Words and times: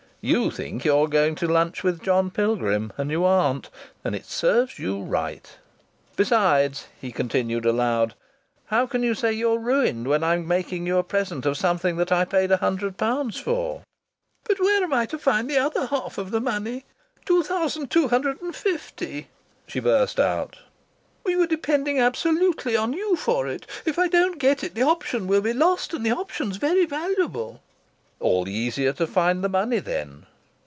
"You 0.23 0.51
think 0.51 0.85
you're 0.85 1.07
going 1.07 1.33
to 1.37 1.47
lunch 1.47 1.81
with 1.83 2.03
John 2.03 2.29
Pilgrim. 2.29 2.93
And 2.95 3.09
you 3.09 3.25
aren't. 3.25 3.71
And 4.03 4.13
it 4.15 4.25
serves 4.27 4.77
you 4.77 5.01
right!") 5.01 5.57
"Besides," 6.15 6.85
he 7.01 7.11
continued 7.11 7.65
aloud, 7.65 8.13
"how 8.65 8.85
can 8.85 9.01
you 9.01 9.15
say 9.15 9.33
you're 9.33 9.57
ruined 9.57 10.07
when 10.07 10.23
I'm 10.23 10.47
making 10.47 10.85
you 10.85 10.99
a 10.99 11.03
present 11.03 11.47
of 11.47 11.57
something 11.57 11.95
that 11.95 12.11
I 12.11 12.25
paid 12.25 12.51
£100 12.51 13.41
for?" 13.41 13.81
"But 14.43 14.59
where 14.59 14.83
am 14.83 14.93
I 14.93 15.07
to 15.07 15.17
find 15.17 15.49
the 15.49 15.57
other 15.57 15.87
half 15.87 16.19
of 16.19 16.29
the 16.29 16.39
money 16.39 16.85
£2250?" 17.25 19.25
she 19.65 19.79
burst 19.79 20.19
out. 20.19 20.59
"We 21.23 21.35
were 21.35 21.47
depending 21.47 21.99
absolutely 21.99 22.77
on 22.77 22.93
you 22.93 23.15
for 23.15 23.47
it. 23.47 23.65
If 23.87 23.97
I 23.97 24.07
don't 24.07 24.37
get 24.37 24.63
it, 24.63 24.75
the 24.75 24.83
option 24.83 25.25
will 25.25 25.41
be 25.41 25.53
lost, 25.53 25.95
and 25.95 26.05
the 26.05 26.11
option's 26.15 26.57
very 26.57 26.85
valuable." 26.85 27.63
"All 28.23 28.43
the 28.43 28.51
easier 28.53 28.93
to 28.93 29.07
find 29.07 29.43
the 29.43 29.49
money 29.49 29.79
then!" 29.79 30.27